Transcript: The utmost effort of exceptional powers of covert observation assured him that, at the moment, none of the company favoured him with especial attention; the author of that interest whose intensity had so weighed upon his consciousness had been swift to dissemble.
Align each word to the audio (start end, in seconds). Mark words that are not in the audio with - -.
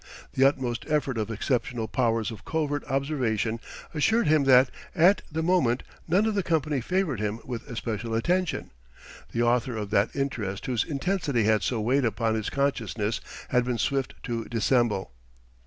The 0.33 0.43
utmost 0.45 0.85
effort 0.89 1.15
of 1.19 1.29
exceptional 1.29 1.87
powers 1.87 2.31
of 2.31 2.43
covert 2.43 2.83
observation 2.85 3.59
assured 3.93 4.25
him 4.25 4.45
that, 4.45 4.71
at 4.95 5.21
the 5.31 5.43
moment, 5.43 5.83
none 6.07 6.25
of 6.25 6.33
the 6.33 6.41
company 6.41 6.81
favoured 6.81 7.19
him 7.19 7.39
with 7.45 7.69
especial 7.69 8.15
attention; 8.15 8.71
the 9.31 9.43
author 9.43 9.77
of 9.77 9.91
that 9.91 10.15
interest 10.15 10.65
whose 10.65 10.83
intensity 10.83 11.43
had 11.43 11.61
so 11.61 11.79
weighed 11.79 12.03
upon 12.05 12.33
his 12.33 12.49
consciousness 12.49 13.21
had 13.49 13.63
been 13.63 13.77
swift 13.77 14.15
to 14.23 14.45
dissemble. 14.45 15.11